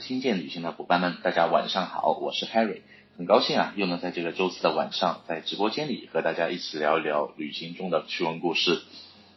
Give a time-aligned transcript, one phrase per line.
[0.00, 2.80] 听见旅行的伙伴们，大家晚上好，我是 Harry，
[3.18, 8.80] 很高兴啊，又能在这个周四的晚上，在直播间里和大家一起聊一聊旅行中的趣闻故事。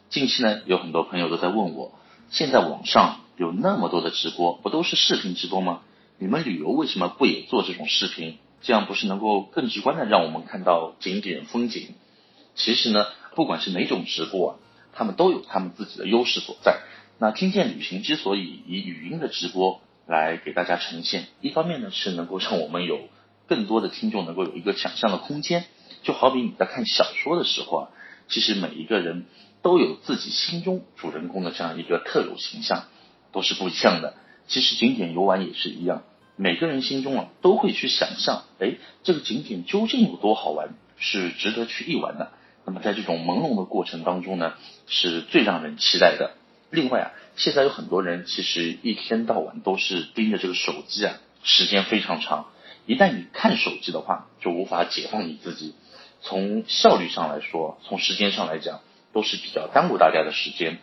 [0.08, 1.92] 近期呢，有很多朋友都在问我，
[2.30, 5.82] 现在网上有那么多的直播，不都是视频直播吗？
[6.18, 8.38] 你们旅游为什么不也做这种视频？
[8.62, 11.88] 这样不是能够更直观的让我们看到景点风景？
[12.54, 13.04] 其实呢，
[13.34, 14.56] 不管是哪种直播啊，
[14.94, 16.80] 他们都有他们自己的优势所在。
[17.18, 23.08] 那听见旅行之所以以语音的直播来给大家呈现，一方面呢是能够让我们有
[23.46, 25.64] 更多的听众能够有一个想象的空间，
[26.02, 27.88] 就好比你在看小说的时候啊，
[28.28, 29.26] 其实每一个人
[29.62, 32.84] 都有自己心中主人公的这样一个特有形象，
[33.32, 34.14] 都是不一样的。
[34.46, 36.02] 其实景点游玩也是一样，
[36.36, 42.32] 每个人心中啊都会去想象，哎，这个景点究竟有多好玩，是值得去一玩的。
[42.66, 44.54] 那么在这种朦胧的过程当中呢，
[44.86, 46.32] 是最让人期待的。
[46.74, 52.46] 另外啊，现在有很多人其实一天到晚都是盯着这个手机啊，时间非常长。
[52.84, 55.74] 一旦你看手机的话，就无法解放你自己。
[56.20, 58.80] 从效率上来说，从时间上来讲，
[59.12, 60.78] 都是比较耽误大家的时间。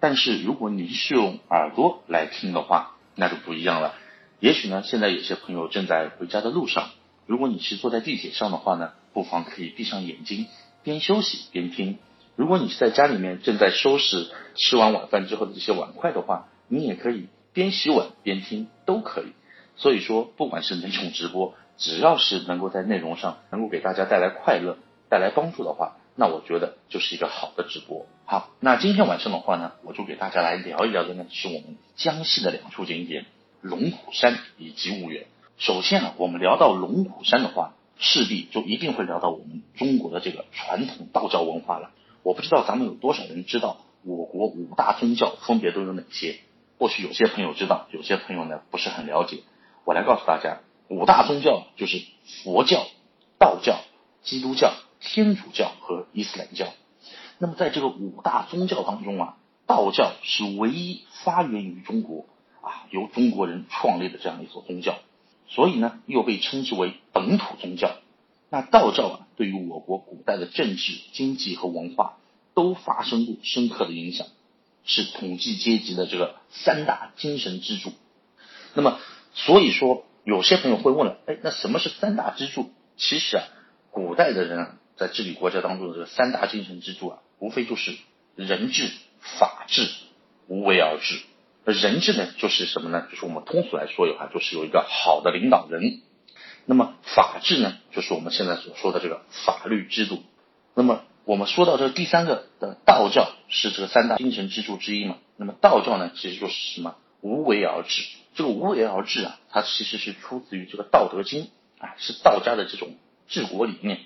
[0.00, 3.94] 但是如果你是用耳朵来听的话，那就不一样了。
[4.40, 6.90] 也许呢，现在有些朋友正在回家的路上，
[7.26, 10.46] 如果你是坐在地铁上的话呢，不妨可以闭上眼睛，
[10.82, 11.98] 边休息边听。
[12.36, 19.32] 如果你是在家里面正在收拾吃完晚饭之后的这些碗筷的话，你也可以边洗碗边听，都可以。
[19.76, 28.06] 所以说，不管是哪种直播，只要是能够在内容上能够给大家带来快乐、带来帮助的话，那我觉得就是一个好的直播。
[28.24, 33.26] 好，那今天晚上的话呢，我就给大家来聊一聊的呢，是我们江西的两处景点
[33.60, 35.26] 龙虎山以及婺源。
[35.56, 41.90] 首先啊，我们聊到龙虎山的话，势必就一定会聊到我们中国的这个传统道教文化了。
[42.24, 46.40] 我不知道咱们有多少人知道我国五大宗教分别都有哪些？
[46.78, 49.42] 或许有些朋友知道，有些朋友呢不是很了解。
[49.84, 52.02] 我来告诉大家，五大宗教就是
[52.42, 52.86] 佛教、
[53.38, 53.78] 道教、
[54.22, 56.66] 基督教、天主教和伊斯兰教。
[57.36, 59.36] 那么在这个五大宗教当中啊，
[59.66, 62.24] 道教是唯一发源于中国
[62.62, 64.96] 啊，由中国人创立的这样一所宗教，
[65.46, 67.90] 所以呢又被称之为本土宗教。
[68.48, 72.18] 那道教啊，对于我国古代的政治、经济和文化
[72.54, 74.26] 都发生过深刻的影响，
[74.84, 77.92] 是统计阶级的这个三大精神支柱。
[78.74, 78.98] 那么，
[79.32, 82.70] 所以说有些朋友会问了，哎，那什么是三大支柱？
[82.96, 83.44] 其实啊，
[83.90, 87.96] 古代的人啊，在治理国家当中的这个三大精神支柱啊，无非就是
[88.36, 88.90] 人治、
[89.20, 89.88] 法治、
[90.46, 91.20] 无为而治。
[91.64, 93.08] 人治呢，就是什么呢？
[93.10, 96.02] 就是我们通俗来说的话，就是有一个好的领导人。
[96.66, 100.22] 那么法治呢，就是我们现在所说的这个法律制度。
[100.74, 105.16] 那么我们说到这第三个的道教是这个三大精神支柱之一嘛？
[105.36, 108.02] 那么道教呢，其实就是什么无为而治。
[108.34, 111.44] 这个无为而治啊，它其实是出自于这个《道德经》
[111.78, 112.88] 啊，是道家的这种
[113.28, 114.00] 治国理念。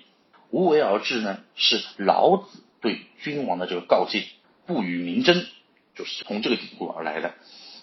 [0.51, 4.23] 无为而治呢，是老子对君王的这个告诫，
[4.67, 5.45] 不与民争，
[5.95, 7.33] 就是从这个典故而来的。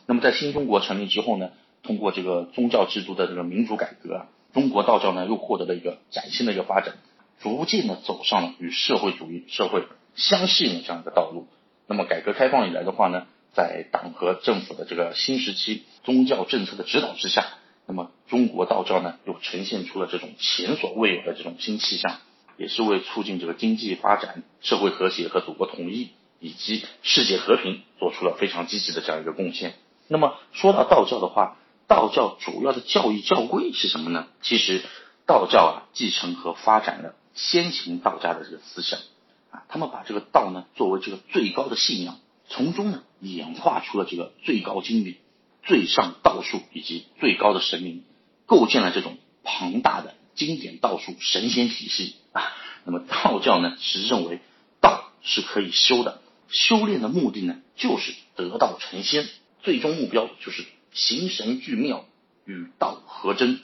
[0.06, 1.50] 那么在新中国成立之后呢，
[1.82, 4.26] 通过这个宗教制度的这个民主改革啊。
[4.56, 6.94] 中国道教呢，又获得了一个崭新的一个发展，
[7.42, 9.82] 逐渐的走上了与社会主义社会
[10.14, 11.46] 相适应的这样一个道路。
[11.86, 17.44] 那么改革开放以来的话呢，在党和政府的这个新时期宗教政策的指导之下，
[17.84, 22.16] 那么中国道教呢，又呈现出了这种前所未有的这种新气象，
[22.56, 29.74] 也是为促进这个经济发展、社会和谐和祖国统一以及世界和平做出了非常积极的这样一个贡献。
[30.08, 34.26] 那么说到道教的话，道教主要的教义教规是什么呢？
[34.42, 34.82] 其实
[35.24, 38.98] 道教啊继承和发展了先秦道家的这个思想
[39.50, 45.18] 啊，他们把这个道呢作为这个最高的信仰，从中呢演化出了这个最高经理、
[45.62, 48.04] 最上道术以及最高的神明，
[48.46, 52.52] 构建了这种庞大的经典道术神仙体系啊。
[52.84, 54.40] 那么道教呢是认为
[54.80, 59.28] 道是可以修的，修炼的目的呢就是得道成仙，
[59.62, 60.64] 最终目标就是。
[60.96, 62.06] 形神俱妙，
[62.46, 63.60] 与道合真。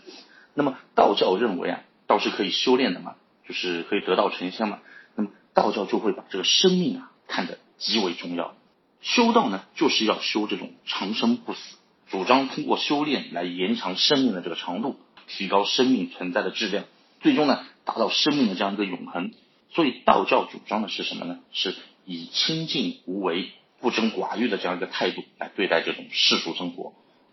[0.52, 3.16] 那么道教认为啊，道是可以修炼的嘛，
[3.48, 4.80] 就是可以得道成仙嘛。
[5.16, 8.54] 那么道教就会把这个生命啊看得极为重要。
[9.00, 11.78] 修道呢，就是要修这种长生不死，
[12.10, 16.84] 主张通过修炼来延长生命的这个长度，提高生命存在的质量，
[17.22, 19.32] 最终呢达到生命的这样一个永恒。
[19.70, 21.40] 所以道教主张的是什么呢？
[21.50, 21.74] 是
[22.04, 26.92] 以清净无为、不争寡欲的这样一个态度来对待这种世俗生活。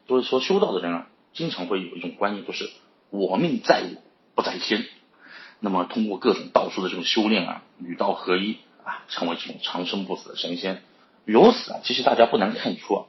[0.09, 2.67] 所以说，修道的人啊，经常会有一种观念，就是
[3.11, 4.01] 我命在我
[4.33, 4.83] 不在天。
[5.59, 10.81] 那么，通过各种道术的这种修炼啊，与道合一啊，成为这种长生不死的神仙。
[11.25, 13.05] 由此啊，其实大家不难看出啊，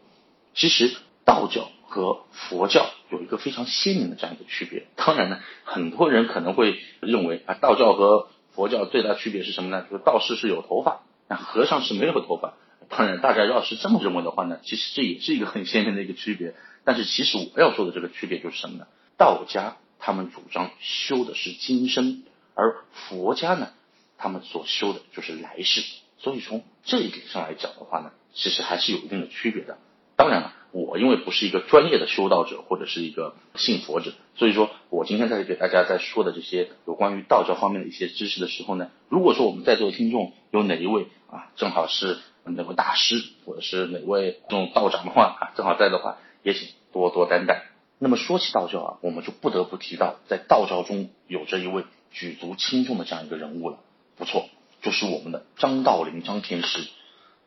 [0.55, 0.94] 其实
[1.25, 4.87] 道教和佛教有一个非常鲜明的这样一个区别。
[4.94, 9.87] 当然呢，很多人可能会认为啊，道教和佛教最大区别是什么呢？
[9.91, 12.53] 就是道士是有头发，那和尚是没有头发。
[12.91, 16.55] 当然，大家要是这么认为的话呢，其实这也是一个很鲜明的一个区别。
[16.85, 18.87] 但是，其实我要说的这个区别就是什么呢？
[19.17, 22.23] 道家他们主张修的是今生，
[22.55, 23.69] 而佛家呢，
[24.17, 25.82] 他们所修的就是来世。
[26.19, 29.79] 所以从这一点上来讲的话呢，其实还是有一定的区别的。
[30.17, 42.19] 当然了，我因为不是一个专业的修道者或者是一个信佛者，所以说我今天在给大家在说的这些有关于道教方面的一些知识的时候呢，如果说我们在座的听众有哪一位啊，正好是。
[42.43, 47.66] 哪位大师或者是哪位这种道长的话啊，正好在的话，也请多多担待。
[47.98, 53.78] 那么说起道教啊，我们就不得不提到，在道教中有着一位举足轻重的这样一个人物了。
[54.16, 54.48] 不错，
[54.82, 56.88] 就是我们的张道陵张天师。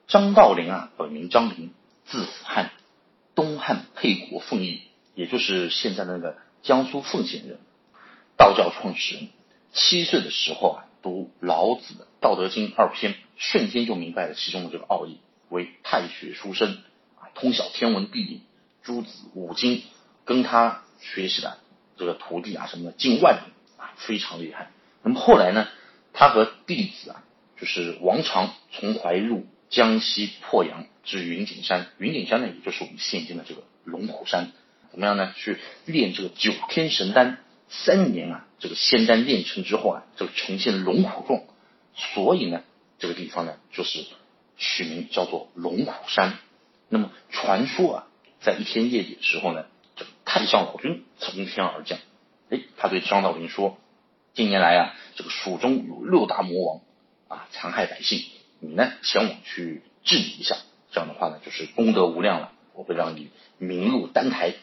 [0.08, 1.72] 张道陵啊，本名张陵，
[2.06, 2.72] 字子汉，
[3.36, 4.82] 东汉沛国凤邑，
[5.16, 7.60] 也就是现在的那个江苏凤县人。
[8.38, 9.30] 道教创始人，
[9.72, 10.86] 七岁的时候啊。
[11.04, 15.18] 读老子的《道德经》二篇，瞬间就明白了其中的这个奥义，
[15.50, 16.78] 为太学书生
[17.20, 18.42] 啊，通晓天文地理、
[18.84, 19.82] 诸子五经，
[20.26, 21.58] 跟他学习的
[21.98, 23.44] 这个徒弟啊什么的近万人
[23.78, 24.72] 啊，非常厉害。
[25.02, 25.68] 那么后来呢，
[26.14, 27.24] 他和弟子啊，
[27.60, 34.52] 就是王常从怀入江西鄱阳至云顶山，云顶山呢，也就是我们现今的这个龙虎山，
[34.92, 35.34] 怎么样呢？
[35.36, 37.40] 去练这个九天神丹。
[37.70, 41.42] 三年啊，这个仙丹炼成之后啊，就呈现龙虎状，
[41.96, 42.62] 所以呢，
[43.00, 44.06] 这个地方呢，就是
[44.58, 46.38] 取名叫做龙虎山。
[46.88, 48.08] 那么传说啊，
[48.44, 51.98] 在一天夜里的时候呢，这太上老君从天而降，
[52.50, 53.78] 哎，他对张道陵说
[54.36, 56.82] ：“近年来啊，这个蜀中有六大魔王
[57.40, 58.24] 啊，残害百姓，
[58.60, 60.58] 你呢前往去治理一下，
[60.92, 64.54] 这样的话呢，就是功德无量了，我会让你名入丹台。”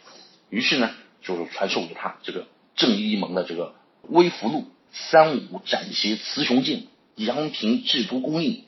[0.51, 0.91] 于是呢，
[1.23, 2.47] 就是传授给他这个。
[2.77, 3.75] 正义盟的这个
[4.05, 6.85] 微福禄、三五斩邪雌雄剑、
[7.15, 8.65] 阳平制毒工艺、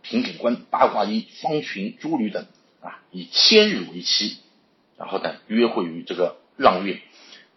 [0.00, 2.46] 平顶关八卦衣、方群诸吕等
[2.80, 4.38] 啊，以千日为期，
[5.02, 7.00] 然后呢约会于这个阆苑，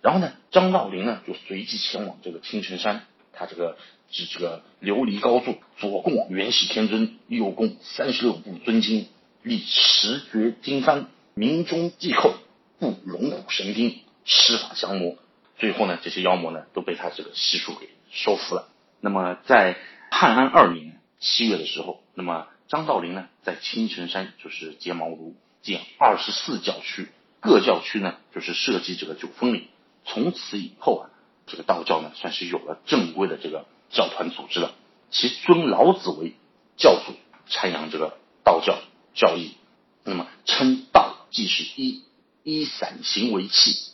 [0.02, 3.78] 然后呢张道陵呢就随即前往这个青城山，他这个
[4.10, 9.08] 是这个琉璃高坐，左供元始天尊，右供三十六部尊经，
[9.44, 11.06] 立十绝经幡，
[11.36, 12.34] 鸣钟祭叩，
[12.80, 15.16] 布龙虎神兵，施法降魔。
[15.60, 18.68] 最后呢，这些妖魔呢都被他这个悉数给收服了。
[19.02, 19.78] 那么在
[20.10, 27.08] 汉安二年七月的时候，那么张道陵呢在青城山就是结茅庐，建二十四教区，
[27.46, 29.68] 各教区呢就是设计这个九峰岭。
[30.04, 31.10] 从此以后啊，
[31.48, 34.74] 这个道教呢算是有了正规的这个教团组织了。
[35.12, 36.34] 其尊老子为
[36.76, 37.14] 教主，
[37.50, 38.80] 阐扬这个道教
[39.14, 39.52] 教义。
[40.04, 42.04] 那么称道即是一，
[42.44, 43.94] 一散行为器。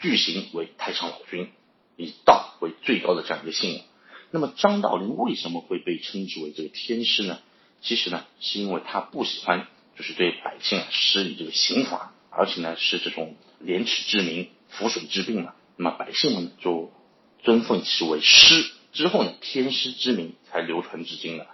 [0.00, 1.50] 巨型为太上老君，
[1.96, 3.84] 以道为最高的这样一个信仰。
[4.30, 7.38] 那么张道陵为什么会被称之为这个天师呢？
[7.82, 15.54] 其实呢，是因为他不喜欢就是对百姓啊施以这个刑罚，而且呢是这种廉耻之民，扶水之病嘛。
[15.76, 16.92] 那么百姓们就
[17.42, 21.46] 尊奉其为师，之后呢天师之名才流传至今的。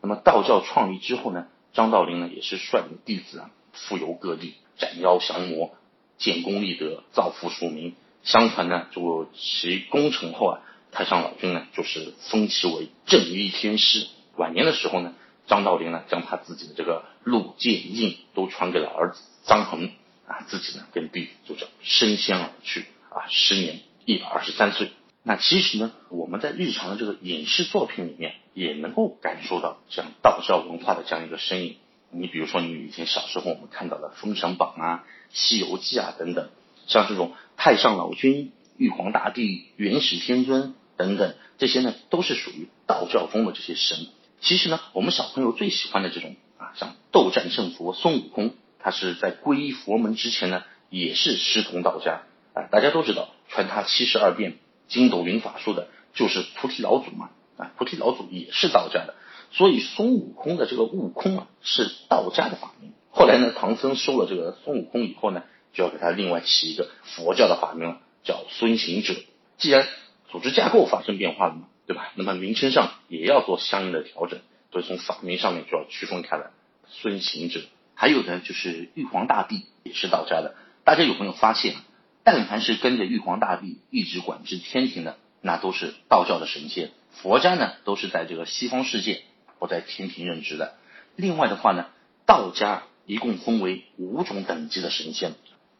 [0.00, 5.74] 那么道教创立之后呢，张道陵呢也是率领弟子啊赴游各地，斩妖降魔。
[6.18, 7.96] 建功立德，造福庶民。
[8.22, 10.60] 相传呢，就其功成后啊，
[10.92, 14.06] 太上老君呢就是封其为正一天师。
[14.36, 15.14] 晚年的时候呢，
[15.48, 19.90] 张道陵呢将他自己的这个禄剑印都传给了儿子张衡
[20.32, 24.90] 啊，自己呢跟弟子就这样升仙而去啊，时年一百二十三岁。
[25.22, 31.76] 那其实呢，我们在日常的这个影视作品里面也能够感受到这样道教文化的这样一个身影。
[32.10, 36.48] 你比如说，你以前小时候我们看到的《封神榜》啊、《西游记》啊等等，
[36.86, 44.06] 像这种太上老君、玉皇大帝、元始天尊等等，这些呢都是属于道教中的这些神。
[44.40, 52.22] 其实呢，我们小朋友最喜欢的这种啊，像斗战胜佛孙悟空，他是在皈依佛门之前呢，也是师从道家
[52.54, 52.68] 啊。
[52.70, 54.58] 大家都知道，传他七十二变、
[54.88, 59.14] 筋斗云法术的，就是菩提老祖嘛啊，菩提老祖也是道家的。
[59.52, 62.92] 所以孙悟空的这个悟空啊，是道家的法名。
[63.10, 65.42] 后来呢，唐僧收了这个孙悟空以后呢，
[65.74, 69.14] 就要给他另外起一个佛教的法名了，叫孙行者。
[69.58, 69.86] 既然
[70.30, 72.12] 组织架构发生变化了嘛，对吧？
[72.14, 74.40] 那么名称上也要做相应的调整，
[74.72, 76.46] 所以从法名上面就要区分开来。
[76.88, 77.60] 孙行者，
[78.02, 80.56] 还有的就是玉皇大帝也是道家的。
[80.82, 81.76] 大家有没有发现，
[82.24, 86.90] 但凡是跟着玉皇大帝一直管制天庭的，那都是道教的神仙。
[87.12, 89.22] 佛家呢，都是在这个西方世界。
[89.60, 90.74] 或在天庭任职的。
[91.14, 91.86] 另外的话呢，
[92.26, 95.34] 道家一共分为五种等级的神仙，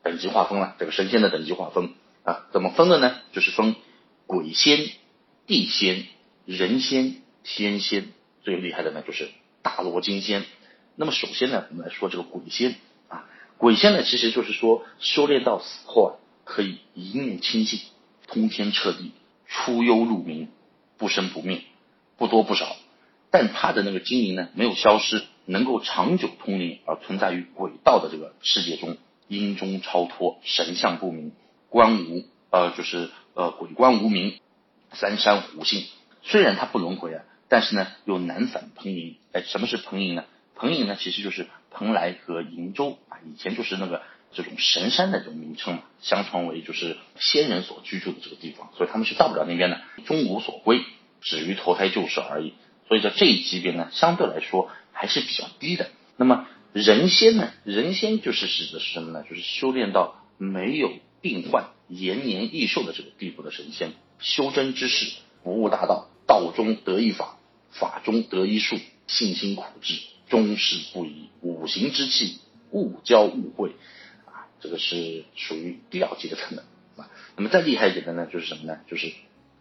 [0.05, 1.91] 等级划分了，这个神仙的等级划分
[2.23, 3.17] 啊，怎么分的呢？
[3.33, 3.75] 就是分
[4.29, 4.87] 鬼仙、
[5.49, 6.07] 地仙、
[6.47, 8.12] 人仙、天仙。
[8.45, 9.29] 最厉害的呢，就是
[9.62, 10.45] 大罗金仙。
[10.94, 12.76] 那么首先呢，我们来说这个鬼仙
[13.08, 13.25] 啊，
[13.58, 16.11] 鬼仙呢，其实就是说修炼到死后啊，
[16.44, 17.80] 可以一念清净，
[18.28, 19.12] 通天彻地，
[19.46, 20.49] 出幽入明，
[20.99, 21.62] 不生不灭，
[22.18, 22.76] 不多不少。
[23.30, 31.32] 但他的那个精灵呢，没有消失，能够长久通灵，而存在于鬼道的这个世界中，阴中超脱，神相不明，
[31.70, 34.38] 观无呃，就是呃鬼观无名，
[34.92, 35.87] 三山无性。
[36.22, 39.16] 虽然他不轮回啊，但是呢，又难返彭营。
[39.32, 40.25] 哎，什么是彭营呢？
[40.54, 50.82] 彭营呢，其实就是蓬莱和瀛洲啊，以前就是那个这种神山的这种名称嘛，相传为就是仙人所居住的这个地方，所以他们是到不了那边的，终无所归，
[51.21, 52.54] 止于投胎救世而已。
[52.88, 55.90] 所以在这一级别呢，相对来说还是比较低的。
[56.16, 57.52] 那么人仙呢？
[57.64, 59.25] 人仙就是指的是什么呢？
[59.28, 63.92] 就是修炼到没有病患、延年益寿的这个地步的神仙。
[64.18, 67.38] 修真之士，不悟大道，道中得一法，
[67.71, 69.94] 法中得一术，信心苦志，
[70.32, 72.38] 终始不移，五行之气，
[72.70, 73.72] 勿交勿会
[74.24, 76.64] 啊，这个是属于第二阶层的
[76.96, 77.10] 啊。
[77.36, 78.78] 那么再厉害一点的呢，就是什么呢？
[78.88, 79.12] 就是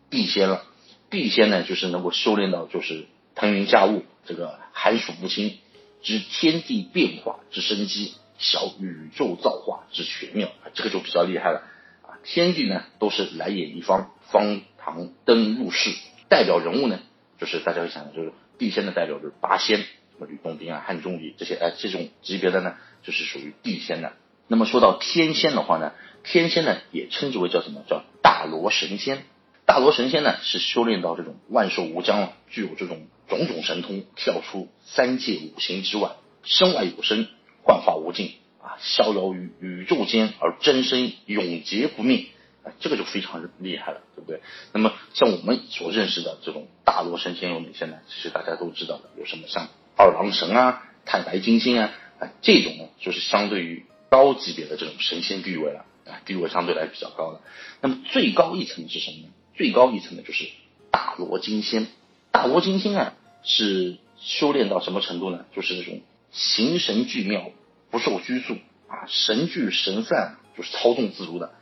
[0.09, 0.63] 地仙了。
[1.09, 3.03] 地仙呢，就是能够修炼到就是
[3.35, 5.57] 腾云驾雾，这个寒暑不侵，
[6.01, 11.67] 知天地变化之生机，晓宇宙造化之玄妙，这个就比较厉害了
[12.03, 12.15] 啊！
[12.23, 15.89] 天地呢都是来也一方，方唐登入世，
[16.29, 16.97] 代表人物呢
[17.37, 19.83] 就是大家会想的就是地仙的代表就是八仙，
[20.25, 24.13] 吕洞宾啊、汉钟离这些，哎，这种级别的呢就是属于地仙的。
[24.47, 29.23] 那么说到天仙的话呢，天仙呢也称之为叫什么叫大罗神仙。
[29.63, 36.11] 大罗神仙呢，是修炼到这种万寿无疆了，具有这种种种神通，跳出三界五行之外，
[36.43, 37.29] 身外有身，
[37.63, 42.25] 幻化无尽啊，逍遥于宇宙间而真身永劫不灭
[42.65, 44.41] 啊，这个就非常厉害了，对不对？
[44.73, 47.99] 那么像我们所认识的这种大罗神仙有哪些呢？
[48.09, 49.69] 其实大家都知道的，有什么像
[50.01, 57.41] 二郎神啊、太白金星啊，啊这种呢，就是相对于高级别的这种神仙地位了啊，地位相对来比较高的。
[57.81, 59.27] 那么最高一层是什么呢？
[59.53, 60.49] 最高一层的就是
[60.89, 61.85] 大罗金仙，
[62.31, 65.45] 大罗金仙啊是修炼到什么程度呢？
[65.55, 67.51] 就是那种形神俱妙，
[67.91, 68.55] 不受拘束
[68.87, 71.53] 啊，神聚神散，就是操纵自如的，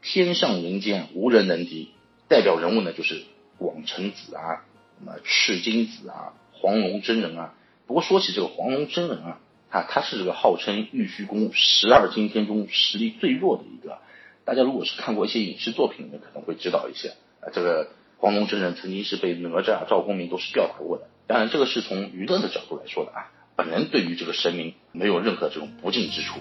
[0.00, 1.90] 天上人间无人能敌。
[2.28, 3.24] 代表人物呢就是
[3.58, 4.62] 广成子啊，
[4.96, 7.54] 什么赤金子啊，黄龙真人啊。
[7.90, 13.98] 不过说起这个黄龙真人啊，啊他是这个号称玉虚宫十二金仙中实力最弱的一个。
[14.44, 17.08] 大家如果是看过一些影视作品，可能会知道一些。
[17.40, 21.08] 啊，这个黄龙真人曾经是被哪吒、赵公明都是吊打过的。
[21.26, 23.32] 当然，这个是从娱乐的角度来说的啊。
[23.56, 26.38] 本人对于这个神明没有任何这种不敬之处。